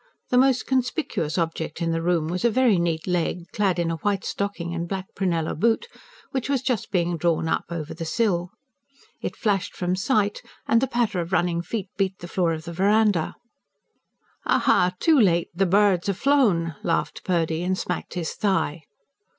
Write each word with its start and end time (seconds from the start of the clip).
the 0.31 0.37
most 0.39 0.65
conspicuous 0.65 1.37
object 1.37 1.79
in 1.79 1.91
the 1.91 2.01
room 2.01 2.27
was 2.27 2.43
a 2.43 2.49
very 2.49 2.79
neat 2.79 3.05
leg, 3.05 3.45
clad 3.53 3.77
in 3.77 3.91
a 3.91 3.97
white 3.97 4.23
stocking 4.25 4.73
and 4.73 4.89
black 4.89 5.05
prunella 5.13 5.53
boot, 5.53 5.87
which 6.31 6.49
was 6.49 6.63
just 6.63 6.89
being 6.89 7.17
drawn 7.17 7.47
up 7.47 7.65
over 7.69 7.93
the 7.93 8.03
sill. 8.03 8.49
It 9.21 9.35
flashed 9.35 9.75
from 9.75 9.95
sight; 9.95 10.41
and 10.67 10.81
the 10.81 10.87
patter 10.87 11.19
of 11.21 11.31
running 11.31 11.61
feet 11.61 11.89
beat 11.97 12.17
the 12.17 12.27
floor 12.27 12.51
of 12.51 12.63
the 12.63 12.73
verandah. 12.73 13.35
"Ha, 14.45 14.57
ha, 14.57 14.95
too 14.99 15.19
late! 15.19 15.49
The 15.53 15.67
birds 15.67 16.07
have 16.07 16.17
flown," 16.17 16.75
laughed 16.81 17.23
Purdy, 17.23 17.61
and 17.61 17.77
smacked 17.77 18.15
his 18.15 18.31
thigh. 18.33 18.81